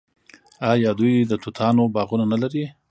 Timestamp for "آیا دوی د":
0.71-1.33